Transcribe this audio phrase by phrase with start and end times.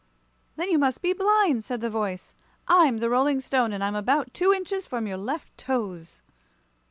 [0.55, 2.33] "Then you must be blind," said the voice.
[2.67, 6.23] "I'm the Rolling Stone, and I'm about two inches from your left toes."